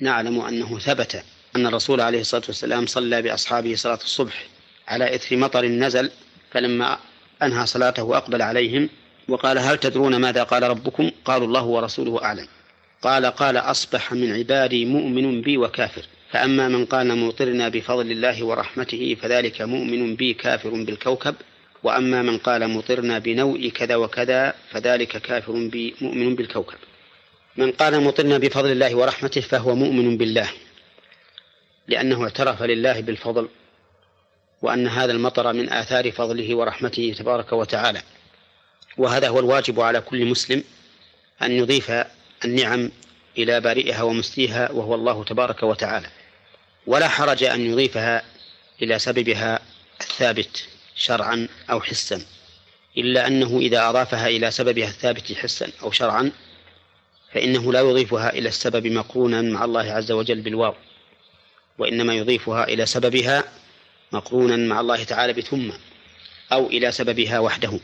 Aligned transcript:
نعلم 0.00 0.40
أنه 0.40 0.78
ثبت 0.78 1.24
أن 1.56 1.66
الرسول 1.66 2.00
عليه 2.00 2.20
الصلاة 2.20 2.42
والسلام 2.46 2.86
صلى 2.86 3.22
بأصحابه 3.22 3.74
صلاة 3.74 3.98
الصبح 4.04 4.46
على 4.88 5.14
إثر 5.14 5.36
مطر 5.36 5.66
نزل 5.66 6.10
فلما 6.50 6.98
أنهى 7.42 7.66
صلاته 7.66 8.16
أقبل 8.16 8.42
عليهم 8.42 8.88
وقال 9.28 9.58
هل 9.58 9.78
تدرون 9.78 10.16
ماذا 10.16 10.42
قال 10.42 10.62
ربكم؟ 10.62 11.10
قالوا 11.24 11.46
الله 11.46 11.64
ورسوله 11.64 12.24
أعلم 12.24 12.48
قال 13.02 13.26
قال 13.26 13.56
أصبح 13.56 14.12
من 14.12 14.32
عبادي 14.32 14.84
مؤمن 14.84 15.40
بي 15.40 15.58
وكافر 15.58 16.02
فأما 16.30 16.68
من 16.68 16.84
قال 16.84 17.18
مطرنا 17.18 17.68
بفضل 17.68 18.10
الله 18.10 18.44
ورحمته 18.44 19.16
فذلك 19.22 19.62
مؤمن 19.62 20.16
بي 20.16 20.34
كافر 20.34 20.70
بالكوكب 20.70 21.34
وأما 21.82 22.22
من 22.22 22.38
قال 22.38 22.70
مطرنا 22.70 23.18
بنوء 23.18 23.68
كذا 23.68 23.96
وكذا 23.96 24.54
فذلك 24.70 25.16
كافر 25.16 25.52
بي 25.52 25.94
مؤمن 26.00 26.34
بالكوكب 26.34 26.78
من 27.56 27.72
قال 27.72 28.00
مطرنا 28.00 28.38
بفضل 28.38 28.70
الله 28.70 28.94
ورحمته 28.94 29.40
فهو 29.40 29.74
مؤمن 29.74 30.16
بالله 30.16 30.48
لأنه 31.88 32.24
اعترف 32.24 32.62
لله 32.62 33.00
بالفضل 33.00 33.48
وأن 34.62 34.88
هذا 34.88 35.12
المطر 35.12 35.52
من 35.52 35.72
آثار 35.72 36.12
فضله 36.12 36.54
ورحمته 36.54 37.14
تبارك 37.18 37.52
وتعالى. 37.52 38.02
وهذا 38.96 39.28
هو 39.28 39.40
الواجب 39.40 39.80
على 39.80 40.00
كل 40.00 40.24
مسلم 40.26 40.64
أن 41.42 41.52
يضيف 41.52 41.92
النعم 42.44 42.90
إلى 43.38 43.60
بارئها 43.60 44.02
ومسليها 44.02 44.70
وهو 44.70 44.94
الله 44.94 45.24
تبارك 45.24 45.62
وتعالى. 45.62 46.06
ولا 46.86 47.08
حرج 47.08 47.44
أن 47.44 47.60
يضيفها 47.70 48.22
إلى 48.82 48.98
سببها 48.98 49.60
الثابت 50.00 50.68
شرعا 50.96 51.48
أو 51.70 51.80
حسا 51.80 52.22
إلا 52.98 53.26
أنه 53.26 53.58
إذا 53.58 53.88
أضافها 53.88 54.28
إلى 54.28 54.50
سببها 54.50 54.88
الثابت 54.88 55.32
حسا 55.32 55.70
أو 55.82 55.90
شرعا 55.90 56.32
فإنه 57.34 57.72
لا 57.72 57.80
يضيفها 57.80 58.32
إلى 58.32 58.48
السبب 58.48 58.86
مقرونا 58.86 59.42
مع 59.42 59.64
الله 59.64 59.92
عز 59.92 60.12
وجل 60.12 60.40
بالواو 60.40 60.74
وإنما 61.78 62.14
يضيفها 62.14 62.64
إلى 62.68 62.86
سببها 62.86 63.44
مقرونا 64.12 64.56
مع 64.56 64.80
الله 64.80 65.04
تعالى 65.04 65.32
بثم 65.32 65.70
أو 66.52 66.66
إلى 66.66 66.92
سببها 66.92 67.38
وحده. 67.38 67.80